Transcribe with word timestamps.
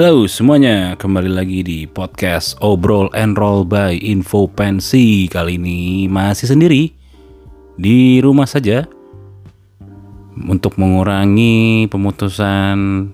Halo 0.00 0.24
semuanya, 0.24 0.96
kembali 0.96 1.28
lagi 1.28 1.60
di 1.60 1.84
podcast 1.84 2.56
Obrol 2.64 3.12
and 3.12 3.36
Roll 3.36 3.68
by 3.68 4.00
Info 4.00 4.48
Pensi. 4.48 5.28
Kali 5.28 5.60
ini 5.60 6.08
masih 6.08 6.48
sendiri 6.48 6.88
di 7.76 8.16
rumah 8.24 8.48
saja 8.48 8.88
Untuk 10.48 10.80
mengurangi 10.80 11.84
pemutusan 11.92 13.12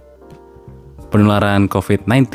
penularan 1.11 1.67
COVID-19 1.67 2.31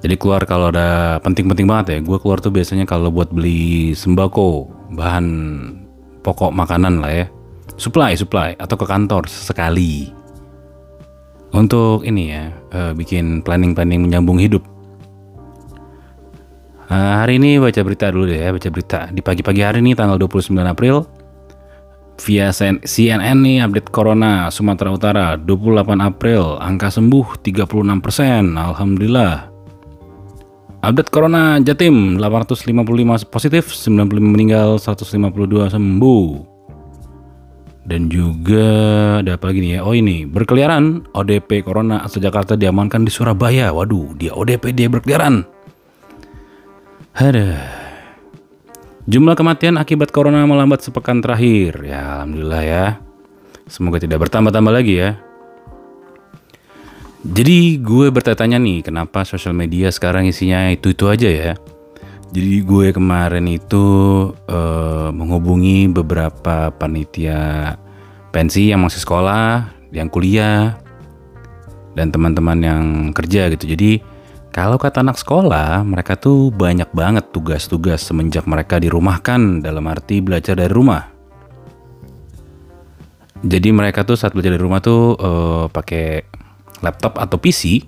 Jadi 0.00 0.14
keluar 0.16 0.48
kalau 0.48 0.72
ada 0.72 1.20
penting-penting 1.20 1.68
banget 1.68 1.86
ya. 1.92 1.98
Gue 2.00 2.16
keluar 2.16 2.40
tuh 2.40 2.56
biasanya 2.56 2.88
kalau 2.88 3.12
buat 3.12 3.28
beli 3.28 3.92
sembako 3.92 4.64
Bahan 4.96 5.28
pokok 6.24 6.56
makanan 6.56 7.04
lah 7.04 7.12
ya. 7.12 7.26
Supply, 7.76 8.16
supply, 8.16 8.56
atau 8.56 8.80
ke 8.80 8.88
kantor 8.88 9.28
sekali 9.28 10.16
untuk 11.52 12.04
ini 12.04 12.34
ya 12.34 12.52
uh, 12.72 12.92
bikin 12.92 13.40
planning-planning 13.40 14.04
menyambung 14.04 14.36
hidup. 14.36 14.64
Uh, 16.88 17.20
hari 17.20 17.36
ini 17.36 17.60
baca 17.60 17.80
berita 17.84 18.08
dulu 18.08 18.28
deh 18.28 18.40
ya, 18.40 18.48
baca 18.48 18.68
berita. 18.72 19.00
Di 19.12 19.20
pagi-pagi 19.20 19.60
hari 19.60 19.78
ini 19.84 19.92
tanggal 19.92 20.16
29 20.16 20.56
April 20.64 21.04
via 22.18 22.50
CNN 22.50 23.38
nih 23.46 23.62
update 23.62 23.94
Corona 23.94 24.50
Sumatera 24.50 24.90
Utara 24.90 25.26
28 25.38 26.00
April 26.02 26.58
angka 26.58 26.90
sembuh 26.90 27.44
36%. 27.44 28.56
Alhamdulillah. 28.56 29.54
Update 30.78 31.10
Corona 31.10 31.58
Jatim 31.58 32.22
855 32.22 33.26
positif, 33.26 33.74
95 33.74 34.22
meninggal, 34.22 34.78
152 34.78 35.74
sembuh. 35.74 36.57
Dan 37.88 38.12
juga 38.12 38.68
ada 39.24 39.40
apa 39.40 39.48
lagi 39.48 39.64
nih 39.64 39.72
ya? 39.72 39.80
Oh 39.80 39.96
ini 39.96 40.28
berkeliaran 40.28 41.08
ODP 41.16 41.64
Corona 41.64 42.04
asal 42.04 42.20
Jakarta 42.20 42.52
diamankan 42.52 43.00
di 43.00 43.08
Surabaya. 43.08 43.72
Waduh, 43.72 44.12
dia 44.12 44.36
ODP 44.36 44.76
dia 44.76 44.92
berkeliaran. 44.92 45.48
Ada. 47.16 47.64
Jumlah 49.08 49.32
kematian 49.32 49.80
akibat 49.80 50.12
Corona 50.12 50.44
melambat 50.44 50.84
sepekan 50.84 51.24
terakhir. 51.24 51.80
Ya, 51.80 52.20
alhamdulillah 52.20 52.62
ya. 52.62 52.84
Semoga 53.64 54.04
tidak 54.04 54.28
bertambah-tambah 54.28 54.68
lagi 54.68 55.00
ya. 55.00 55.16
Jadi 57.24 57.80
gue 57.80 58.12
bertanya 58.12 58.60
nih, 58.60 58.84
kenapa 58.84 59.24
sosial 59.24 59.56
media 59.56 59.88
sekarang 59.88 60.28
isinya 60.28 60.68
itu-itu 60.68 61.08
aja 61.08 61.28
ya? 61.32 61.52
Jadi 62.28 62.60
gue 62.60 62.92
kemarin 62.92 63.48
itu 63.48 63.86
uh, 64.32 65.08
menghubungi 65.08 65.88
beberapa 65.88 66.68
panitia 66.68 67.72
pensi 68.28 68.68
yang 68.68 68.84
masih 68.84 69.00
sekolah, 69.00 69.72
yang 69.96 70.12
kuliah, 70.12 70.76
dan 71.96 72.12
teman-teman 72.12 72.58
yang 72.60 72.84
kerja 73.16 73.48
gitu. 73.48 73.64
Jadi 73.72 74.04
kalau 74.52 74.76
kata 74.76 75.00
anak 75.00 75.16
sekolah, 75.16 75.80
mereka 75.88 76.20
tuh 76.20 76.52
banyak 76.52 76.92
banget 76.92 77.32
tugas-tugas 77.32 78.04
semenjak 78.04 78.44
mereka 78.44 78.76
dirumahkan 78.76 79.64
dalam 79.64 79.84
arti 79.88 80.20
belajar 80.20 80.52
dari 80.52 80.72
rumah. 80.72 81.08
Jadi 83.40 83.70
mereka 83.70 84.02
tuh 84.02 84.18
saat 84.18 84.34
belajar 84.34 84.52
dari 84.52 84.64
rumah 84.64 84.82
tuh 84.82 85.14
uh, 85.14 85.64
pakai 85.70 86.26
laptop 86.82 87.16
atau 87.22 87.38
PC 87.38 87.86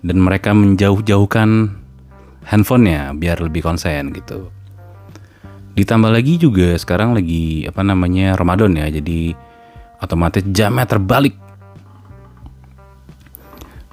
dan 0.00 0.16
mereka 0.20 0.56
menjauh-jauhkan 0.56 1.79
handphonenya 2.50 3.14
biar 3.14 3.38
lebih 3.38 3.62
konsen 3.62 4.10
gitu. 4.10 4.50
Ditambah 5.78 6.10
lagi 6.10 6.34
juga 6.36 6.74
sekarang 6.74 7.14
lagi 7.14 7.64
apa 7.70 7.86
namanya 7.86 8.34
Ramadan 8.34 8.74
ya, 8.74 8.90
jadi 8.90 9.38
otomatis 10.02 10.42
jamnya 10.50 10.84
terbalik. 10.84 11.38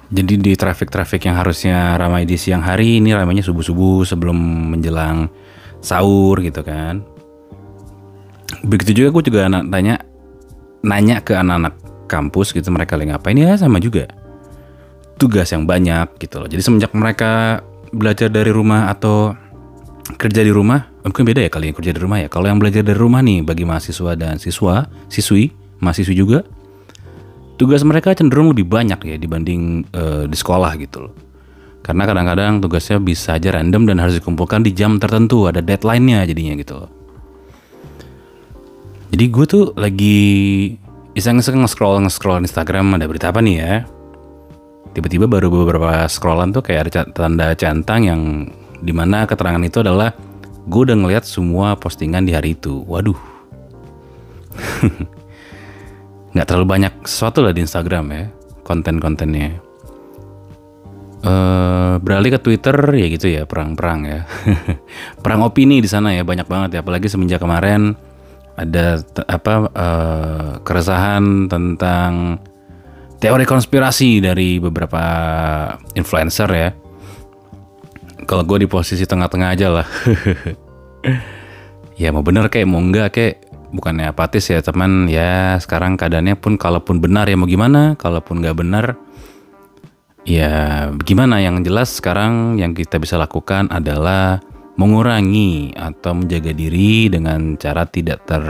Jadi 0.08 0.40
di 0.40 0.52
traffic-traffic 0.56 1.28
yang 1.28 1.36
harusnya 1.36 1.94
ramai 2.00 2.24
di 2.24 2.34
siang 2.40 2.64
hari 2.64 2.98
ini 2.98 3.12
ramainya 3.12 3.44
subuh-subuh 3.44 4.08
sebelum 4.08 4.36
menjelang 4.74 5.28
sahur 5.84 6.40
gitu 6.40 6.64
kan. 6.64 7.04
Begitu 8.64 9.04
juga 9.04 9.20
gue 9.20 9.22
juga 9.28 9.40
anak 9.46 9.68
tanya 9.68 10.00
nanya 10.80 11.20
ke 11.20 11.36
anak-anak 11.36 11.76
kampus 12.08 12.56
gitu 12.56 12.72
mereka 12.72 12.96
lagi 12.96 13.12
ngapain 13.12 13.36
ya 13.36 13.52
sama 13.60 13.76
juga 13.84 14.08
tugas 15.20 15.52
yang 15.52 15.68
banyak 15.68 16.16
gitu 16.16 16.40
loh. 16.40 16.48
Jadi 16.48 16.62
semenjak 16.64 16.96
mereka 16.96 17.60
belajar 17.92 18.28
dari 18.28 18.52
rumah 18.52 18.92
atau 18.92 19.32
kerja 20.16 20.40
di 20.40 20.48
rumah 20.48 20.88
mungkin 21.04 21.24
beda 21.24 21.44
ya 21.44 21.50
kali 21.52 21.72
yang 21.72 21.76
kerja 21.76 21.92
di 21.92 22.00
rumah 22.00 22.18
ya. 22.24 22.28
Kalau 22.32 22.48
yang 22.48 22.60
belajar 22.60 22.80
dari 22.80 22.96
rumah 22.96 23.20
nih 23.20 23.44
bagi 23.44 23.64
mahasiswa 23.68 24.12
dan 24.16 24.40
siswa 24.40 24.88
siswi 25.08 25.52
mahasiswi 25.80 26.14
juga 26.16 26.44
tugas 27.60 27.82
mereka 27.84 28.14
cenderung 28.14 28.54
lebih 28.54 28.64
banyak 28.64 29.00
ya 29.04 29.16
dibanding 29.18 29.84
uh, 29.92 30.24
di 30.24 30.36
sekolah 30.36 30.72
gitu 30.80 31.08
loh. 31.08 31.14
Karena 31.82 32.04
kadang-kadang 32.04 32.60
tugasnya 32.60 33.00
bisa 33.00 33.40
aja 33.40 33.48
random 33.48 33.88
dan 33.88 33.96
harus 34.00 34.20
dikumpulkan 34.20 34.60
di 34.60 34.76
jam 34.76 35.00
tertentu 35.00 35.48
ada 35.48 35.64
deadline-nya 35.64 36.28
jadinya 36.28 36.54
gitu 36.60 36.74
loh. 36.84 36.90
Jadi 39.08 39.24
gue 39.24 39.44
tuh 39.48 39.64
lagi 39.72 40.20
iseng-iseng 41.16 41.64
nge-scroll 41.64 42.04
nge-scroll 42.04 42.44
Instagram 42.44 43.00
ada 43.00 43.08
berita 43.08 43.32
apa 43.32 43.40
nih 43.40 43.56
ya 43.56 43.72
tiba-tiba 44.92 45.28
baru 45.28 45.48
beberapa 45.52 46.06
scrollan 46.08 46.52
tuh 46.52 46.62
kayak 46.64 46.80
ada 46.88 47.04
tanda 47.10 47.52
centang 47.56 48.02
yang 48.04 48.20
di 48.78 48.92
mana 48.94 49.26
keterangan 49.26 49.62
itu 49.64 49.82
adalah 49.82 50.14
gue 50.68 50.80
udah 50.84 50.96
ngeliat 50.96 51.24
semua 51.24 51.74
postingan 51.74 52.28
di 52.28 52.32
hari 52.36 52.54
itu. 52.54 52.84
Waduh. 52.84 53.16
Nggak 56.36 56.46
terlalu 56.46 56.66
banyak 56.68 56.92
sesuatu 57.08 57.40
lah 57.40 57.56
di 57.56 57.64
Instagram 57.64 58.04
ya 58.12 58.24
konten-kontennya. 58.62 59.64
Uh, 61.18 61.98
beralih 61.98 62.38
ke 62.38 62.38
Twitter 62.38 62.76
ya 62.94 63.06
gitu 63.10 63.26
ya 63.26 63.42
perang-perang 63.42 64.00
ya. 64.06 64.20
Perang 65.24 65.42
opini 65.42 65.82
di 65.82 65.90
sana 65.90 66.14
ya 66.14 66.22
banyak 66.22 66.46
banget 66.46 66.78
ya. 66.78 66.80
Apalagi 66.84 67.10
semenjak 67.10 67.42
kemarin 67.42 67.98
ada 68.54 69.02
apa 69.26 69.54
uh, 69.70 70.50
keresahan 70.62 71.50
tentang 71.50 72.38
teori 73.18 73.44
konspirasi 73.44 74.22
dari 74.22 74.62
beberapa 74.62 75.02
influencer 75.94 76.50
ya. 76.50 76.70
Kalau 78.28 78.44
gue 78.46 78.64
di 78.64 78.68
posisi 78.70 79.06
tengah-tengah 79.06 79.48
aja 79.54 79.68
lah. 79.70 79.86
ya 82.02 82.14
mau 82.14 82.22
bener 82.22 82.46
kayak 82.46 82.68
mau 82.70 82.78
enggak 82.78 83.10
kayak 83.10 83.34
bukannya 83.74 84.08
apatis 84.08 84.48
ya 84.48 84.64
teman 84.64 85.10
ya 85.10 85.60
sekarang 85.60 85.98
keadaannya 85.98 86.38
pun 86.40 86.56
kalaupun 86.56 87.02
benar 87.02 87.28
ya 87.28 87.36
mau 87.36 87.44
gimana 87.44 87.98
kalaupun 88.00 88.40
nggak 88.40 88.56
benar 88.56 88.96
ya 90.24 90.88
gimana 91.04 91.42
yang 91.42 91.60
jelas 91.60 92.00
sekarang 92.00 92.56
yang 92.56 92.72
kita 92.72 92.96
bisa 92.96 93.20
lakukan 93.20 93.68
adalah 93.68 94.40
mengurangi 94.78 95.74
atau 95.74 96.16
menjaga 96.16 96.54
diri 96.54 97.10
dengan 97.10 97.58
cara 97.58 97.84
tidak 97.84 98.24
ter 98.24 98.44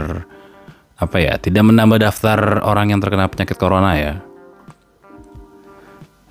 apa 0.99 1.17
ya 1.19 1.35
tidak 1.41 1.63
menambah 1.67 1.99
daftar 1.99 2.63
orang 2.63 2.93
yang 2.93 3.01
terkena 3.01 3.27
penyakit 3.27 3.57
corona 3.59 3.97
ya 3.97 4.13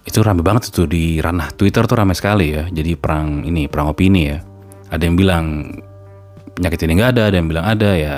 itu 0.08 0.24
rame 0.24 0.40
banget 0.40 0.72
tuh 0.72 0.88
di 0.88 1.20
ranah 1.20 1.52
Twitter 1.52 1.84
tuh 1.84 2.00
rame 2.00 2.16
sekali 2.16 2.56
ya. 2.56 2.64
Jadi 2.72 2.96
perang 2.96 3.44
ini, 3.44 3.68
perang 3.68 3.92
opini 3.92 4.32
ya. 4.32 4.40
Ada 4.88 5.04
yang 5.04 5.20
bilang 5.20 5.44
penyakit 6.56 6.80
ini 6.88 6.92
nggak 6.96 7.10
ada, 7.12 7.22
ada 7.28 7.36
yang 7.36 7.48
bilang 7.52 7.66
ada 7.68 7.90
ya. 7.92 8.16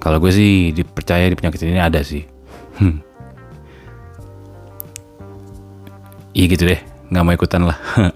Kalau 0.00 0.16
gue 0.16 0.32
sih 0.32 0.72
dipercaya 0.72 1.28
di 1.28 1.36
penyakit 1.36 1.60
ini 1.60 1.76
ada 1.76 2.00
sih. 2.00 2.24
Hmm. 2.80 3.04
Iya 6.36 6.46
gitu 6.52 6.68
deh, 6.68 6.80
nggak 7.12 7.22
mau 7.24 7.32
ikutan 7.36 7.62
lah. 7.64 7.76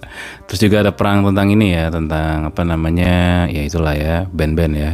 Terus 0.49 0.61
juga 0.61 0.85
ada 0.85 0.93
perang 0.93 1.25
tentang 1.25 1.49
ini 1.53 1.73
ya, 1.73 1.89
tentang 1.89 2.53
apa 2.53 2.63
namanya, 2.65 3.49
ya 3.49 3.65
itulah 3.65 3.97
ya, 3.97 4.29
band-band 4.29 4.75
ya. 4.77 4.93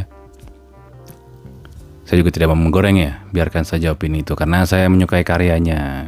Saya 2.07 2.23
juga 2.23 2.31
tidak 2.31 2.55
mau 2.55 2.59
menggoreng 2.59 3.03
ya, 3.03 3.19
biarkan 3.35 3.67
saja 3.67 3.91
opini 3.91 4.23
itu 4.23 4.31
karena 4.31 4.63
saya 4.63 4.87
menyukai 4.87 5.27
karyanya 5.27 6.07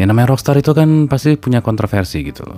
yang 0.00 0.08
namanya 0.08 0.32
rockstar 0.32 0.56
itu 0.56 0.72
kan 0.72 1.12
pasti 1.12 1.36
punya 1.36 1.60
kontroversi 1.60 2.24
gitu. 2.24 2.48
Loh. 2.48 2.56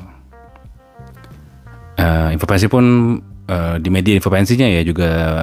Uh, 1.98 2.30
informasi 2.30 2.70
pun 2.70 3.18
uh, 3.50 3.76
di 3.82 3.90
media 3.90 4.14
informasinya 4.14 4.70
ya 4.70 4.86
juga 4.86 5.42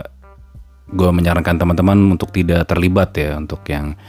gue 0.90 1.12
menyarankan 1.12 1.60
teman-teman 1.60 2.16
untuk 2.16 2.32
tidak 2.32 2.66
terlibat 2.72 3.12
ya 3.20 3.36
untuk 3.36 3.62
yang 3.68 4.00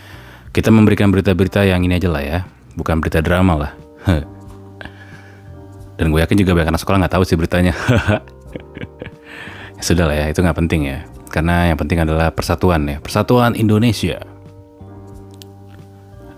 kita 0.54 0.70
memberikan 0.70 1.10
berita-berita 1.10 1.66
yang 1.66 1.84
ini 1.84 1.98
aja 1.98 2.08
lah 2.08 2.22
ya 2.22 2.38
bukan 2.78 3.02
berita 3.02 3.18
drama 3.18 3.66
lah. 3.66 3.72
Dan 5.98 6.14
gue 6.14 6.22
yakin 6.22 6.38
juga 6.38 6.54
banyak 6.56 6.70
anak 6.70 6.80
sekolah 6.80 6.98
nggak 7.04 7.14
tahu 7.18 7.24
sih 7.26 7.34
beritanya. 7.34 7.74
Ya 9.80 9.88
sudah 9.88 10.12
lah 10.12 10.12
ya 10.12 10.26
itu 10.28 10.44
nggak 10.44 10.58
penting 10.60 10.92
ya. 10.92 11.08
Karena 11.32 11.72
yang 11.72 11.80
penting 11.80 12.04
adalah 12.04 12.28
persatuan 12.28 12.84
ya 12.84 13.00
persatuan 13.00 13.56
Indonesia 13.56 14.20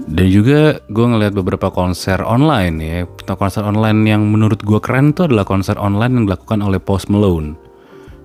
dan 0.08 0.26
juga 0.26 0.82
gue 0.90 1.06
ngeliat 1.06 1.34
beberapa 1.34 1.70
konser 1.70 2.18
online 2.26 2.76
ya. 2.82 2.98
Konser 3.38 3.62
online 3.62 4.02
yang 4.06 4.26
menurut 4.26 4.58
gue 4.62 4.80
keren 4.82 5.14
itu 5.14 5.30
adalah 5.30 5.46
konser 5.46 5.78
online 5.78 6.18
yang 6.18 6.24
dilakukan 6.26 6.58
oleh 6.58 6.82
Post 6.82 7.06
Malone. 7.12 7.54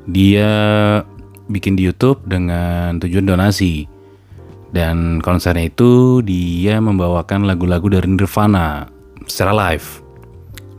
Dia 0.09 0.49
bikin 1.47 1.77
di 1.77 1.85
YouTube 1.85 2.25
dengan 2.25 2.97
tujuan 2.97 3.27
donasi. 3.29 3.85
Dan 4.67 5.23
konsernya 5.23 5.71
itu 5.71 6.19
dia 6.27 6.83
membawakan 6.83 7.47
lagu-lagu 7.47 7.87
dari 7.87 8.09
Nirvana 8.11 8.89
secara 9.23 9.55
live. 9.55 10.03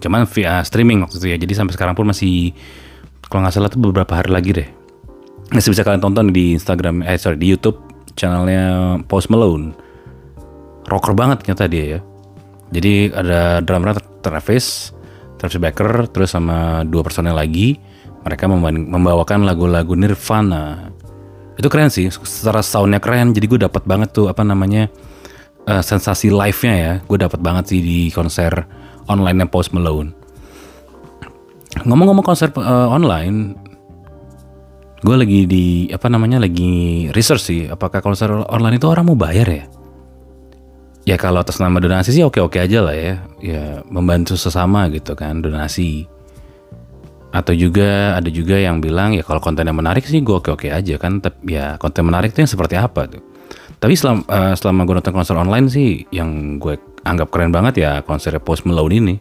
Cuman 0.05 0.29
via 0.29 0.61
streaming 0.61 1.03
waktu 1.03 1.17
itu 1.19 1.27
ya. 1.33 1.37
Jadi 1.41 1.53
sampai 1.56 1.73
sekarang 1.73 1.97
pun 1.97 2.05
masih 2.05 2.53
kalau 3.33 3.45
nggak 3.45 3.55
salah 3.55 3.71
tuh 3.73 3.81
beberapa 3.81 4.12
hari 4.12 4.29
lagi 4.29 4.50
deh. 4.53 4.69
Masih 5.49 5.73
bisa 5.73 5.81
kalian 5.81 6.05
tonton 6.05 6.29
di 6.29 6.53
Instagram, 6.53 7.00
eh 7.09 7.17
sorry 7.17 7.41
di 7.41 7.49
YouTube 7.49 7.81
channelnya 8.12 9.00
Post 9.09 9.33
Malone. 9.33 9.88
Rocker 10.88 11.12
banget 11.12 11.44
ternyata 11.44 11.69
dia 11.69 11.85
ya. 11.96 12.00
Jadi 12.69 13.12
ada 13.12 13.64
drummer 13.64 13.96
Travis, 14.20 14.93
Travis 15.40 15.61
Baker, 15.61 16.08
terus 16.12 16.32
sama 16.32 16.85
dua 16.85 17.05
personel 17.05 17.37
lagi. 17.37 17.81
Mereka 18.25 18.44
membawakan 18.69 19.49
lagu-lagu 19.49 19.96
Nirvana. 19.96 20.93
Itu 21.56 21.73
keren 21.73 21.88
sih, 21.88 22.12
secara 22.12 22.61
soundnya 22.61 23.00
keren. 23.00 23.32
Jadi 23.32 23.46
gue 23.49 23.61
dapat 23.64 23.88
banget 23.88 24.12
tuh 24.12 24.29
apa 24.29 24.44
namanya 24.44 24.93
uh, 25.64 25.81
sensasi 25.81 26.29
live-nya 26.29 26.75
ya. 26.76 26.93
Gue 27.08 27.17
dapat 27.17 27.40
banget 27.40 27.73
sih 27.73 27.81
di 27.81 27.99
konser 28.12 28.52
online-nya 29.08 29.49
Post 29.49 29.73
Malone. 29.73 30.12
Ngomong-ngomong 31.88 32.26
konser 32.26 32.52
uh, 32.52 32.93
online, 32.93 33.56
gue 35.00 35.17
lagi 35.17 35.40
di 35.46 35.64
apa 35.88 36.11
namanya 36.12 36.43
lagi 36.43 37.08
research 37.17 37.43
sih. 37.49 37.61
Apakah 37.70 38.05
konser 38.05 38.29
online 38.29 38.76
itu 38.76 38.87
orang 38.90 39.08
mau 39.08 39.17
bayar 39.17 39.49
ya? 39.49 39.64
Ya 41.08 41.16
kalau 41.16 41.40
atas 41.40 41.56
nama 41.56 41.81
donasi 41.81 42.12
sih 42.12 42.20
oke-oke 42.20 42.60
aja 42.60 42.84
lah 42.84 42.93
ya. 42.93 43.25
Ya 43.40 43.81
membantu 43.88 44.37
sesama 44.37 44.93
gitu 44.93 45.16
kan 45.16 45.40
donasi. 45.40 46.05
Atau 47.32 47.56
juga 47.56 48.16
ada 48.16 48.28
juga 48.28 48.60
yang 48.60 48.84
bilang 48.84 49.16
ya 49.16 49.25
kalau 49.25 49.40
kontennya 49.40 49.72
menarik 49.72 50.05
sih 50.05 50.20
gue 50.20 50.37
oke-oke 50.37 50.69
aja 50.69 51.00
kan 51.00 51.25
tapi 51.25 51.56
ya 51.56 51.81
konten 51.81 52.05
menarik 52.05 52.37
itu 52.37 52.44
yang 52.44 52.52
seperti 52.52 52.76
apa 52.76 53.08
tuh. 53.08 53.25
Tapi 53.78 53.94
selama, 53.96 54.26
uh, 54.28 54.52
selama 54.52 54.84
gue 54.84 54.94
nonton 55.00 55.14
konser 55.16 55.37
online 55.38 55.66
sih 55.72 56.05
yang 56.12 56.60
gue 56.60 56.76
anggap 57.08 57.32
keren 57.32 57.54
banget 57.54 57.81
ya 57.81 57.90
konser 58.04 58.37
Post 58.44 58.69
Malone 58.69 58.96
ini. 59.00 59.16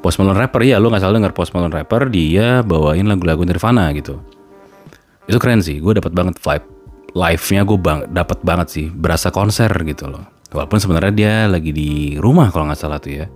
Post 0.00 0.20
Malone 0.20 0.40
rapper 0.40 0.64
ya 0.64 0.80
lo 0.80 0.88
nggak 0.88 1.04
salah 1.04 1.16
denger 1.20 1.36
Post 1.36 1.52
Malone 1.52 1.72
rapper 1.72 2.08
dia 2.08 2.64
bawain 2.64 3.04
lagu-lagu 3.08 3.44
Nirvana 3.44 3.92
gitu. 3.92 4.20
Itu 5.28 5.36
keren 5.36 5.60
sih 5.60 5.80
gue 5.80 5.96
dapat 5.96 6.12
banget 6.12 6.36
vibe 6.40 6.73
live-nya 7.14 7.62
gue 7.62 7.78
bang 7.78 8.00
dapat 8.10 8.42
banget 8.42 8.68
sih 8.70 8.86
berasa 8.90 9.30
konser 9.30 9.70
gitu 9.86 10.10
loh. 10.10 10.26
Walaupun 10.50 10.78
sebenarnya 10.78 11.12
dia 11.14 11.34
lagi 11.50 11.70
di 11.70 12.14
rumah 12.18 12.50
kalau 12.50 12.70
nggak 12.70 12.78
salah 12.78 12.98
tuh 12.98 13.22
ya 13.22 13.26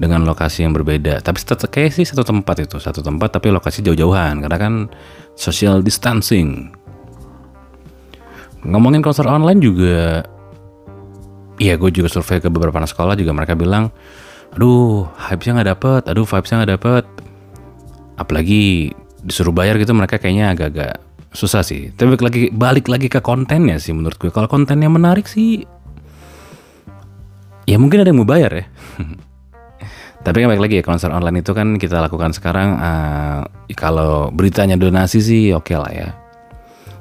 dengan 0.00 0.24
lokasi 0.24 0.64
yang 0.64 0.72
berbeda. 0.72 1.20
Tapi 1.20 1.36
tetap 1.44 1.68
kayak 1.68 1.92
sih 1.92 2.08
satu 2.08 2.24
tempat 2.24 2.64
itu 2.64 2.80
satu 2.80 3.04
tempat 3.04 3.36
tapi 3.36 3.52
lokasi 3.52 3.84
jauh-jauhan 3.84 4.40
karena 4.40 4.56
kan 4.56 4.74
social 5.36 5.84
distancing. 5.84 6.72
Ngomongin 8.64 9.04
konser 9.04 9.28
online 9.28 9.60
juga 9.60 10.24
iya 11.60 11.76
gue 11.76 11.92
juga 11.92 12.08
survei 12.08 12.40
ke 12.40 12.48
beberapa 12.48 12.80
anak 12.80 12.96
sekolah 12.96 13.12
juga 13.12 13.36
mereka 13.36 13.52
bilang 13.52 13.92
aduh 14.56 15.04
hype-nya 15.20 15.60
nggak 15.60 15.68
dapet 15.76 16.02
aduh 16.08 16.24
vibes-nya 16.24 16.64
nggak 16.64 16.72
dapet. 16.80 17.04
Apalagi 18.16 18.92
disuruh 19.20 19.52
bayar 19.52 19.76
gitu 19.76 19.92
mereka 19.92 20.16
kayaknya 20.16 20.56
agak-agak 20.56 21.09
susah 21.30 21.62
sih. 21.62 21.94
Tapi 21.94 22.18
lagi 22.18 22.42
balik 22.50 22.90
lagi 22.90 23.06
ke 23.06 23.22
kontennya 23.22 23.78
sih 23.78 23.94
menurut 23.94 24.18
gue. 24.18 24.30
Kalau 24.34 24.50
kontennya 24.50 24.90
menarik 24.90 25.30
sih, 25.30 25.62
ya 27.66 27.76
mungkin 27.78 28.02
ada 28.02 28.10
yang 28.10 28.20
mau 28.22 28.28
bayar 28.28 28.50
ya. 28.54 28.64
Tapi 30.26 30.36
kan 30.44 30.52
balik 30.52 30.62
lagi 30.68 30.74
ya 30.76 30.84
konser 30.84 31.08
online 31.08 31.40
itu 31.40 31.56
kan 31.56 31.80
kita 31.80 31.96
lakukan 32.02 32.36
sekarang. 32.36 32.76
Uh, 32.76 33.40
kalau 33.72 34.28
beritanya 34.28 34.76
donasi 34.76 35.24
sih 35.24 35.42
oke 35.56 35.72
okay 35.72 35.76
lah 35.80 35.90
ya. 35.94 36.08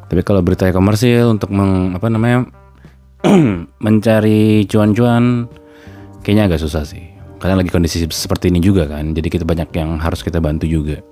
Tapi 0.09 0.25
kalau 0.25 0.41
beritanya 0.41 0.73
komersil 0.73 1.37
untuk 1.37 1.51
meng, 1.53 1.93
apa 1.93 2.07
namanya 2.09 2.47
mencari 3.85 4.65
cuan-cuan, 4.65 5.45
kayaknya 6.23 6.49
agak 6.49 6.63
susah 6.63 6.87
sih. 6.87 7.11
Karena 7.37 7.59
lagi 7.59 7.69
kondisi 7.69 8.07
seperti 8.07 8.49
ini 8.49 8.63
juga 8.63 8.87
kan. 8.87 9.11
Jadi 9.11 9.27
kita 9.27 9.43
banyak 9.43 9.69
yang 9.75 9.99
harus 9.99 10.23
kita 10.23 10.39
bantu 10.39 10.65
juga. 10.65 11.03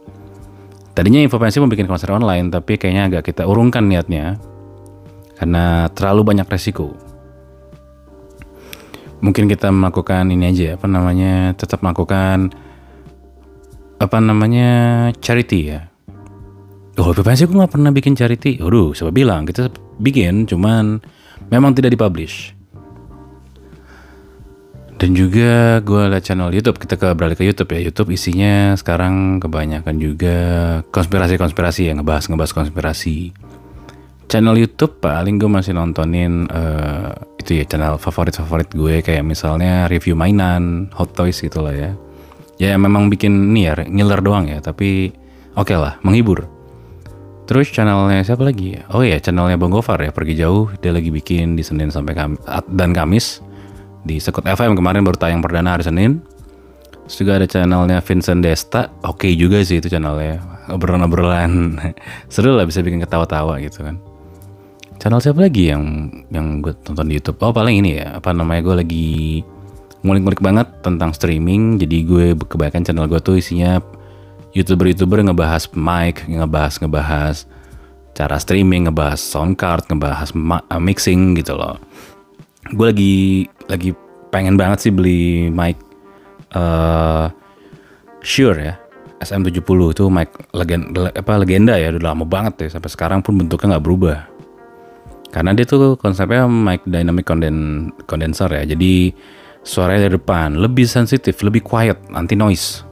Tadinya 0.97 1.21
Infopensi 1.21 1.61
mau 1.61 1.69
bikin 1.69 1.85
konser 1.85 2.09
online, 2.09 2.49
tapi 2.49 2.73
kayaknya 2.73 3.05
agak 3.05 3.29
kita 3.29 3.45
urungkan 3.45 3.85
niatnya 3.85 4.41
karena 5.37 5.85
terlalu 5.93 6.33
banyak 6.33 6.49
resiko. 6.49 6.97
Mungkin 9.21 9.45
kita 9.45 9.69
melakukan 9.69 10.33
ini 10.33 10.49
aja, 10.49 10.73
apa 10.73 10.89
namanya, 10.89 11.53
tetap 11.53 11.85
melakukan 11.85 12.49
apa 14.01 14.17
namanya 14.17 14.69
charity 15.21 15.69
ya. 15.69 15.85
Oh, 16.97 17.13
Infopensi 17.13 17.45
aku 17.45 17.53
nggak 17.53 17.77
pernah 17.77 17.93
bikin 17.93 18.17
charity. 18.17 18.57
Waduh, 18.57 18.97
siapa 18.97 19.13
bilang 19.13 19.45
kita 19.45 19.69
bikin, 20.01 20.49
cuman 20.49 20.97
memang 21.53 21.77
tidak 21.77 21.93
dipublish. 21.93 22.56
Dan 24.97 25.13
juga 25.13 25.77
gue 25.85 26.03
liat 26.09 26.25
channel 26.25 26.49
YouTube, 26.49 26.81
kita 26.81 26.97
ke 26.97 27.13
beralih 27.13 27.37
ke 27.37 27.45
YouTube 27.45 27.69
ya. 27.69 27.85
YouTube 27.85 28.17
isinya 28.17 28.73
sekarang 28.73 29.37
kebanyakan 29.37 29.95
juga 30.01 30.37
konspirasi-konspirasi 30.89 31.81
ya, 31.85 31.93
ngebahas-ngebahas 31.93 32.53
konspirasi. 32.57 33.29
Channel 34.25 34.57
YouTube 34.57 34.97
paling 34.97 35.37
gue 35.37 35.45
masih 35.47 35.77
nontonin 35.77 36.49
uh, 36.49 37.13
itu 37.37 37.61
ya 37.61 37.63
channel 37.69 38.01
favorit-favorit 38.01 38.73
gue 38.73 39.05
kayak 39.05 39.21
misalnya 39.21 39.85
review 39.85 40.17
mainan, 40.17 40.89
hot 40.97 41.13
toys 41.13 41.39
gitu 41.39 41.61
lah 41.61 41.77
ya. 41.77 41.91
Ya 42.57 42.73
memang 42.73 43.13
bikin 43.13 43.53
nih 43.53 43.63
ya, 43.69 43.73
ngiler 43.85 44.19
doang 44.25 44.49
ya, 44.49 44.65
tapi 44.65 45.13
oke 45.53 45.71
okay 45.71 45.77
lah, 45.77 46.01
menghibur. 46.01 46.49
Terus 47.45 47.69
channelnya 47.69 48.25
siapa 48.25 48.43
lagi? 48.43 48.81
Oh 48.91 49.05
ya, 49.05 49.21
channelnya 49.21 49.61
Bang 49.61 49.71
Gofar 49.71 50.01
ya, 50.01 50.09
pergi 50.09 50.41
jauh. 50.41 50.73
Dia 50.81 50.91
lagi 50.91 51.13
bikin 51.13 51.55
di 51.55 51.63
Senin 51.63 51.93
sampai 51.93 52.17
Kamis 52.17 52.41
dan 52.73 52.91
Kamis 52.91 53.45
di 54.03 54.21
Sekut 54.21 54.45
FM 54.45 54.77
kemarin 54.77 55.01
baru 55.01 55.17
tayang 55.17 55.41
perdana 55.41 55.77
hari 55.77 55.87
Senin. 55.87 56.21
Terus 57.07 57.15
juga 57.23 57.31
ada 57.39 57.47
channelnya 57.47 58.03
Vincent 58.03 58.43
Desta, 58.43 58.91
oke 59.07 59.23
okay 59.23 59.31
juga 59.39 59.63
sih 59.63 59.79
itu 59.79 59.87
channelnya. 59.87 60.43
Obrolan-obrolan 60.67 61.79
seru 62.33 62.51
lah 62.51 62.67
bisa 62.67 62.83
bikin 62.83 62.99
ketawa-tawa 62.99 63.63
gitu 63.63 63.87
kan. 63.87 63.95
Channel 64.99 65.23
siapa 65.23 65.39
lagi 65.39 65.71
yang 65.71 66.11
yang 66.27 66.59
gue 66.59 66.75
tonton 66.83 67.07
di 67.07 67.15
YouTube? 67.15 67.39
Oh 67.39 67.55
paling 67.55 67.79
ini 67.79 68.03
ya, 68.03 68.19
apa 68.19 68.35
namanya 68.35 68.61
gue 68.65 68.75
lagi 68.83 69.09
ngulik-ngulik 70.03 70.43
banget 70.43 70.67
tentang 70.83 71.15
streaming. 71.15 71.79
Jadi 71.79 71.97
gue 72.03 72.25
kebanyakan 72.35 72.83
channel 72.83 73.07
gue 73.07 73.21
tuh 73.23 73.39
isinya 73.39 73.79
youtuber-youtuber 74.51 75.23
ngebahas 75.23 75.71
mic, 75.71 76.27
ngebahas 76.27 76.75
ngebahas 76.83 77.35
cara 78.17 78.35
streaming, 78.41 78.91
ngebahas 78.91 79.21
sound 79.21 79.55
card, 79.55 79.87
ngebahas 79.87 80.35
mixing 80.81 81.39
gitu 81.39 81.55
loh 81.55 81.79
gue 82.73 82.85
lagi 82.91 83.15
lagi 83.67 83.91
pengen 84.31 84.59
banget 84.59 84.87
sih 84.87 84.91
beli 84.91 85.47
mic 85.51 85.79
uh, 86.55 87.31
Shure 88.23 88.59
ya 88.59 88.75
SM70 89.17 89.97
itu 89.97 90.03
mic 90.13 90.29
legenda, 90.53 91.09
apa 91.09 91.41
legenda 91.41 91.73
ya 91.73 91.89
udah 91.89 92.13
lama 92.13 92.25
banget 92.25 92.67
ya 92.67 92.77
sampai 92.77 92.89
sekarang 92.93 93.19
pun 93.25 93.33
bentuknya 93.33 93.77
nggak 93.77 93.85
berubah. 93.85 94.17
Karena 95.33 95.51
dia 95.57 95.65
tuh 95.65 95.97
konsepnya 95.97 96.45
mic 96.45 96.85
dynamic 96.85 97.25
conden 97.25 97.89
condenser 98.05 98.47
ya 98.53 98.63
jadi 98.63 99.11
suaranya 99.65 100.07
dari 100.07 100.15
depan 100.21 100.55
lebih 100.55 100.85
sensitif 100.85 101.41
lebih 101.41 101.65
quiet 101.65 101.97
anti 102.13 102.37
noise. 102.37 102.85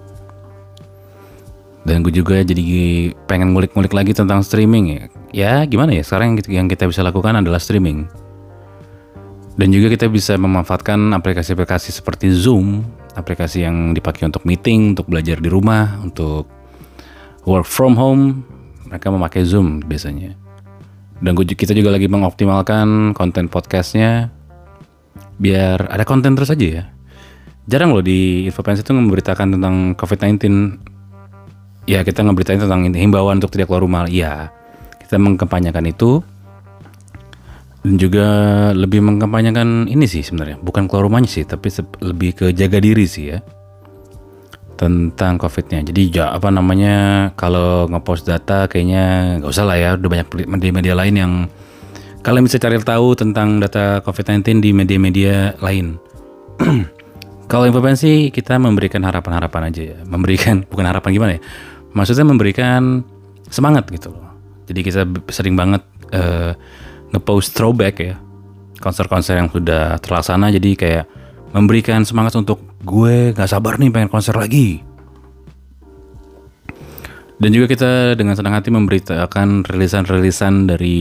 Dan 1.86 2.02
gue 2.02 2.10
juga 2.10 2.42
jadi 2.42 2.66
pengen 3.30 3.54
ngulik-ngulik 3.54 3.94
lagi 3.94 4.18
tentang 4.18 4.42
streaming 4.42 4.86
ya. 4.90 5.02
Ya 5.30 5.54
gimana 5.70 5.94
ya 5.94 6.02
sekarang 6.02 6.42
yang 6.50 6.66
kita 6.66 6.90
bisa 6.90 7.06
lakukan 7.06 7.38
adalah 7.38 7.62
streaming 7.62 8.10
dan 9.56 9.72
juga 9.72 9.88
kita 9.88 10.12
bisa 10.12 10.36
memanfaatkan 10.36 11.16
aplikasi-aplikasi 11.16 11.96
seperti 11.96 12.28
Zoom, 12.36 12.84
aplikasi 13.16 13.64
yang 13.64 13.96
dipakai 13.96 14.28
untuk 14.28 14.44
meeting, 14.44 14.92
untuk 14.92 15.08
belajar 15.08 15.40
di 15.40 15.48
rumah, 15.48 15.96
untuk 16.04 16.44
work 17.48 17.64
from 17.64 17.96
home. 17.96 18.44
Mereka 18.92 19.08
memakai 19.08 19.48
Zoom 19.48 19.80
biasanya. 19.80 20.36
Dan 21.24 21.40
kita 21.40 21.72
juga 21.72 21.96
lagi 21.96 22.12
mengoptimalkan 22.12 23.16
konten 23.16 23.48
podcastnya 23.48 24.28
biar 25.40 25.88
ada 25.88 26.04
konten 26.04 26.36
terus 26.36 26.52
aja 26.52 26.68
ya. 26.68 26.84
Jarang 27.66 27.96
loh 27.96 28.04
di 28.04 28.46
Infopens 28.52 28.84
itu 28.84 28.92
memberitakan 28.92 29.56
tentang 29.56 29.96
COVID-19. 29.96 30.44
Ya 31.88 32.04
kita 32.04 32.28
ngeberitain 32.28 32.60
tentang 32.60 32.92
himbauan 32.92 33.40
untuk 33.40 33.56
tidak 33.56 33.72
keluar 33.72 33.88
rumah. 33.88 34.04
Ya 34.12 34.52
kita 35.00 35.16
mengkampanyekan 35.16 35.88
itu 35.88 36.20
dan 37.86 38.02
juga 38.02 38.28
lebih 38.74 38.98
mengkampanyekan 39.06 39.86
ini 39.86 40.10
sih 40.10 40.26
sebenarnya. 40.26 40.58
Bukan 40.58 40.90
keluar 40.90 41.06
rumahnya 41.06 41.30
sih 41.30 41.46
tapi 41.46 41.70
lebih 42.02 42.34
ke 42.34 42.46
jaga 42.50 42.82
diri 42.82 43.06
sih 43.06 43.30
ya. 43.30 43.46
Tentang 44.74 45.38
covidnya. 45.38 45.86
Jadi 45.86 46.10
ya, 46.10 46.34
apa 46.34 46.50
namanya 46.50 47.30
kalau 47.38 47.86
ngepost 47.86 48.26
data 48.26 48.66
kayaknya 48.66 49.38
nggak 49.38 49.54
usah 49.54 49.70
lah 49.70 49.78
ya. 49.78 49.90
Udah 50.02 50.10
banyak 50.10 50.28
media-media 50.50 50.98
lain 50.98 51.14
yang 51.14 51.34
kalian 52.26 52.50
bisa 52.50 52.58
cari 52.58 52.82
tahu 52.82 53.14
tentang 53.14 53.62
data 53.62 54.02
covid-19 54.02 54.66
di 54.66 54.74
media-media 54.74 55.54
lain. 55.62 56.02
Kalau 57.52 57.70
informasi 57.70 58.34
kita 58.34 58.58
memberikan 58.58 59.06
harapan-harapan 59.06 59.70
aja 59.70 59.82
ya. 59.94 59.98
Memberikan 60.10 60.66
bukan 60.74 60.90
harapan 60.90 61.10
gimana 61.14 61.32
ya. 61.38 61.42
Maksudnya 61.94 62.26
memberikan 62.26 63.06
semangat 63.54 63.86
gitu 63.94 64.10
loh. 64.10 64.26
Jadi 64.66 64.82
kita 64.82 65.06
sering 65.30 65.54
banget 65.54 65.86
uh, 66.18 66.58
ngepost 67.14 67.54
throwback 67.54 67.96
ya. 68.02 68.16
Konser-konser 68.80 69.40
yang 69.40 69.50
sudah 69.50 69.98
terlaksana 70.02 70.54
jadi 70.54 70.72
kayak 70.78 71.06
memberikan 71.56 72.04
semangat 72.04 72.36
untuk 72.36 72.60
gue 72.84 73.32
gak 73.32 73.50
sabar 73.50 73.80
nih 73.80 73.90
pengen 73.90 74.12
konser 74.12 74.36
lagi. 74.36 74.84
Dan 77.36 77.52
juga 77.52 77.68
kita 77.68 78.16
dengan 78.16 78.36
senang 78.36 78.56
hati 78.56 78.72
memberitakan 78.72 79.68
rilisan-rilisan 79.68 80.72
dari 80.72 80.98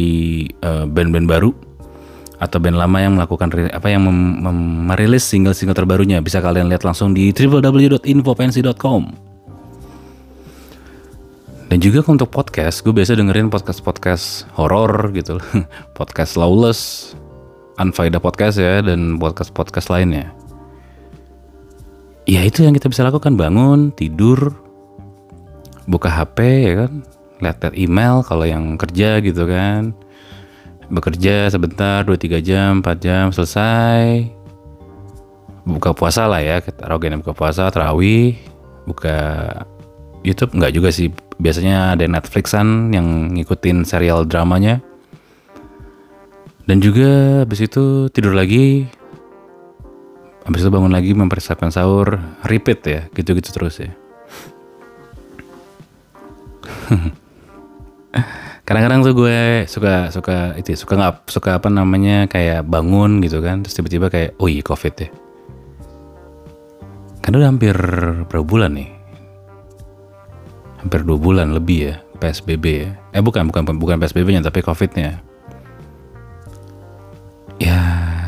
uh, 0.66 0.82
band-band 0.86 1.30
baru 1.30 1.54
atau 2.42 2.58
band 2.58 2.74
lama 2.74 2.98
yang 2.98 3.14
melakukan 3.14 3.70
apa 3.70 3.86
yang 3.86 4.02
merilis 4.90 5.22
single-single 5.22 5.78
terbarunya. 5.78 6.18
Bisa 6.18 6.42
kalian 6.42 6.66
lihat 6.66 6.82
langsung 6.82 7.14
di 7.14 7.30
www.infopensi.com. 7.30 9.33
Dan 11.72 11.78
juga 11.80 12.04
untuk 12.06 12.28
podcast, 12.30 12.84
gue 12.84 12.92
biasa 12.92 13.16
dengerin 13.16 13.48
podcast-podcast 13.48 14.46
horor 14.54 15.10
gitu, 15.16 15.40
podcast 15.98 16.36
lawless, 16.36 17.12
unfaida 17.80 18.22
podcast 18.22 18.60
ya 18.60 18.84
dan 18.84 19.16
podcast-podcast 19.18 19.88
lainnya. 19.90 20.30
Ya 22.24 22.40
itu 22.40 22.64
yang 22.64 22.72
kita 22.72 22.88
bisa 22.88 23.04
lakukan. 23.04 23.36
Bangun, 23.36 23.92
tidur, 23.92 24.56
buka 25.84 26.08
HP 26.08 26.38
ya 26.64 26.74
kan? 26.86 26.92
Lihat-lihat 27.44 27.74
email 27.76 28.24
kalau 28.24 28.44
yang 28.48 28.80
kerja 28.80 29.20
gitu 29.20 29.44
kan. 29.44 29.92
Bekerja 30.88 31.48
sebentar 31.52 32.04
2-3 32.04 32.40
jam 32.40 32.80
4 32.80 33.04
jam 33.04 33.24
selesai. 33.28 34.28
Buka 35.64 35.96
puasa 35.96 36.28
lah 36.28 36.44
ya 36.44 36.60
rogen 36.88 37.24
buka 37.24 37.32
puasa 37.32 37.72
terawih 37.72 38.36
buka 38.84 39.16
YouTube. 40.24 40.56
Nggak 40.56 40.72
juga 40.76 40.88
sih 40.92 41.08
biasanya 41.38 41.98
ada 41.98 42.06
Netflixan 42.06 42.94
yang 42.94 43.34
ngikutin 43.34 43.82
serial 43.86 44.26
dramanya. 44.26 44.80
Dan 46.64 46.80
juga 46.80 47.44
habis 47.44 47.60
itu 47.60 48.08
tidur 48.08 48.32
lagi. 48.32 48.88
Habis 50.44 50.60
itu 50.64 50.70
bangun 50.72 50.92
lagi 50.92 51.12
mempersiapkan 51.12 51.68
sahur. 51.72 52.20
Repeat 52.44 52.80
ya 52.88 53.00
gitu-gitu 53.12 53.52
terus 53.52 53.80
ya. 53.80 53.92
Kadang-kadang 58.64 59.04
tuh 59.04 59.12
gue 59.12 59.68
suka 59.68 60.08
suka 60.08 60.56
itu 60.56 60.72
ya, 60.72 60.78
suka 60.80 60.96
nggak 60.96 61.28
suka 61.28 61.60
apa 61.60 61.68
namanya 61.68 62.24
kayak 62.32 62.64
bangun 62.64 63.20
gitu 63.20 63.44
kan. 63.44 63.60
Terus 63.60 63.76
tiba-tiba 63.76 64.08
kayak 64.08 64.40
oh 64.40 64.48
iya 64.48 64.64
covid 64.64 64.94
ya. 64.96 65.08
Karena 67.20 67.44
udah 67.44 67.50
hampir 67.52 67.76
berapa 68.28 68.44
bulan 68.44 68.76
nih 68.76 69.03
hampir 70.84 71.00
dua 71.02 71.16
bulan 71.16 71.56
lebih 71.56 71.78
ya 71.90 71.94
psbb 72.20 72.64
ya 72.68 72.90
eh 73.16 73.22
bukan 73.24 73.48
bukan 73.48 73.80
bukan 73.80 73.96
psbb 73.98 74.36
nya 74.36 74.44
tapi 74.44 74.60
covidnya 74.60 75.24
ya 77.56 77.80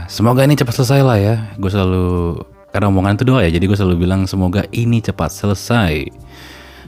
semoga 0.08 0.42
ini 0.48 0.56
cepat 0.56 0.80
selesai 0.80 1.00
lah 1.04 1.18
ya 1.20 1.34
gue 1.60 1.70
selalu 1.70 2.40
karena 2.72 2.88
omongan 2.88 3.20
itu 3.20 3.24
doa 3.28 3.44
ya 3.44 3.52
jadi 3.52 3.64
gue 3.68 3.76
selalu 3.76 4.08
bilang 4.08 4.24
semoga 4.24 4.64
ini 4.72 5.04
cepat 5.04 5.28
selesai 5.28 6.08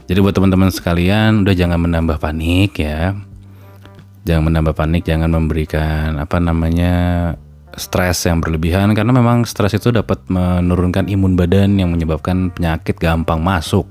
jadi 0.09 0.25
buat 0.25 0.33
teman-teman 0.33 0.73
sekalian 0.73 1.45
udah 1.45 1.53
jangan 1.53 1.85
menambah 1.85 2.17
panik 2.17 2.81
ya. 2.81 3.13
Jangan 4.25 4.49
menambah 4.49 4.73
panik, 4.73 5.05
jangan 5.05 5.29
memberikan 5.29 6.17
apa 6.17 6.41
namanya 6.41 6.93
stres 7.77 8.25
yang 8.25 8.41
berlebihan 8.41 8.89
karena 8.97 9.13
memang 9.13 9.45
stres 9.45 9.77
itu 9.77 9.93
dapat 9.93 10.17
menurunkan 10.25 11.05
imun 11.13 11.37
badan 11.37 11.77
yang 11.77 11.93
menyebabkan 11.93 12.49
penyakit 12.49 12.97
gampang 12.97 13.37
masuk. 13.45 13.85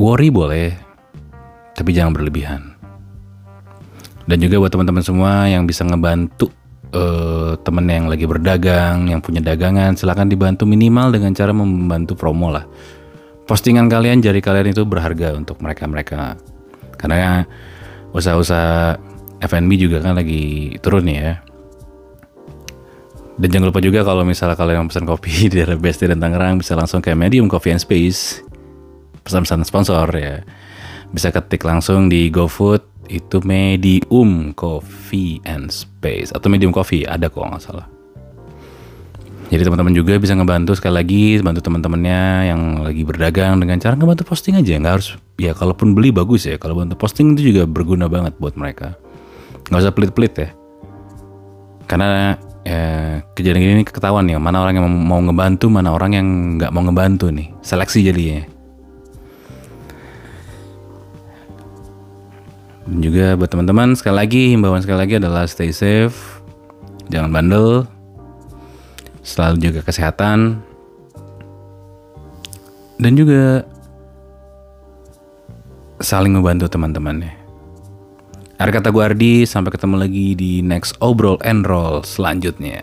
Worry 0.00 0.32
boleh, 0.32 0.72
tapi 1.76 1.92
jangan 1.92 2.16
berlebihan. 2.16 2.72
Dan 4.24 4.40
juga 4.40 4.56
buat 4.56 4.72
teman-teman 4.72 5.04
semua 5.04 5.44
yang 5.44 5.68
bisa 5.68 5.84
ngebantu 5.84 6.48
uh, 6.96 7.60
temen 7.60 7.84
yang 7.84 8.08
lagi 8.08 8.24
berdagang, 8.24 9.12
yang 9.12 9.20
punya 9.20 9.44
dagangan, 9.44 9.92
silahkan 9.92 10.24
dibantu 10.24 10.64
minimal 10.64 11.12
dengan 11.12 11.36
cara 11.36 11.52
membantu 11.52 12.16
promo 12.16 12.48
lah. 12.48 12.64
Postingan 13.44 13.92
kalian 13.92 14.24
jari 14.24 14.40
kalian 14.40 14.72
itu 14.72 14.88
berharga 14.88 15.36
untuk 15.36 15.60
mereka-mereka. 15.60 16.40
Karena 16.96 17.44
usaha-usaha 18.16 18.96
F&B 19.44 19.70
juga 19.76 20.00
kan 20.00 20.16
lagi 20.16 20.72
turun 20.80 21.04
ya. 21.04 21.36
Dan 23.36 23.48
jangan 23.50 23.68
lupa 23.68 23.84
juga 23.84 24.06
kalau 24.08 24.24
misalnya 24.24 24.56
kalian 24.56 24.86
mau 24.86 24.88
pesan 24.88 25.04
kopi 25.04 25.32
di 25.52 25.60
daerah 25.60 25.76
Besti 25.76 26.08
dan 26.08 26.16
Tangerang 26.16 26.64
bisa 26.64 26.72
langsung 26.78 27.04
ke 27.04 27.12
Medium 27.12 27.44
Coffee 27.50 27.76
and 27.76 27.82
Space 27.82 28.40
pesan-pesan 29.22 29.66
sponsor 29.66 30.06
ya. 30.14 30.42
Bisa 31.12 31.30
ketik 31.30 31.62
langsung 31.64 32.08
di 32.08 32.32
GoFood 32.32 32.92
itu 33.10 33.42
Medium 33.42 34.54
Coffee 34.54 35.42
and 35.44 35.68
Space. 35.68 36.30
Atau 36.30 36.48
Medium 36.48 36.70
Coffee 36.70 37.04
ada 37.04 37.28
kok 37.28 37.42
nggak 37.42 37.62
salah. 37.62 37.86
Jadi 39.52 39.68
teman-teman 39.68 39.92
juga 39.92 40.16
bisa 40.16 40.32
ngebantu 40.32 40.72
sekali 40.72 40.96
lagi 40.96 41.22
bantu 41.44 41.60
teman-temannya 41.60 42.48
yang 42.48 42.60
lagi 42.88 43.04
berdagang 43.04 43.60
dengan 43.60 43.76
cara 43.76 43.92
ngebantu 44.00 44.24
posting 44.24 44.56
aja. 44.56 44.80
Nggak 44.80 44.94
harus 44.96 45.08
ya 45.36 45.52
kalaupun 45.52 45.92
beli 45.92 46.08
bagus 46.08 46.48
ya 46.48 46.56
kalau 46.56 46.80
bantu 46.80 46.96
posting 46.96 47.36
itu 47.36 47.52
juga 47.52 47.68
berguna 47.68 48.08
banget 48.08 48.32
buat 48.40 48.56
mereka. 48.56 48.96
Nggak 49.68 49.80
usah 49.84 49.92
pelit-pelit 49.92 50.34
ya. 50.40 50.48
Karena 51.84 52.32
ya, 52.64 52.80
kejadian 53.36 53.76
ini 53.76 53.84
ketahuan 53.84 54.24
ya 54.24 54.40
mana 54.40 54.64
orang 54.64 54.80
yang 54.80 54.88
mau 54.88 55.20
ngebantu 55.20 55.68
mana 55.68 55.92
orang 55.92 56.16
yang 56.16 56.26
nggak 56.56 56.72
mau 56.72 56.88
ngebantu 56.88 57.28
nih. 57.28 57.52
Seleksi 57.60 58.08
jadinya 58.08 58.48
dan 62.88 62.98
juga 62.98 63.26
buat 63.38 63.50
teman-teman 63.50 63.94
sekali 63.94 64.16
lagi 64.16 64.42
himbauan 64.54 64.82
sekali 64.82 64.98
lagi 64.98 65.14
adalah 65.22 65.46
stay 65.46 65.70
safe 65.70 66.42
jangan 67.10 67.30
bandel 67.30 67.86
selalu 69.22 69.56
jaga 69.62 69.80
kesehatan, 69.86 70.58
dan 72.98 73.12
juga 73.14 73.62
saling 76.02 76.34
membantu 76.34 76.66
teman-temannya. 76.66 77.38
Akhir 78.58 78.78
kata 78.78 78.94
gue 78.94 79.02
Ardi, 79.02 79.34
sampai 79.46 79.74
ketemu 79.74 79.96
lagi 79.98 80.34
di 80.38 80.62
next 80.62 80.94
obrol 81.02 81.38
and 81.42 81.66
roll 81.66 82.02
selanjutnya. 82.02 82.82